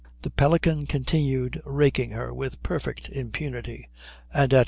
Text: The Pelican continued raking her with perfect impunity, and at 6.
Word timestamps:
The 0.23 0.31
Pelican 0.31 0.87
continued 0.87 1.61
raking 1.63 2.09
her 2.09 2.33
with 2.33 2.63
perfect 2.63 3.07
impunity, 3.09 3.87
and 4.33 4.51
at 4.51 4.57
6. 4.57 4.59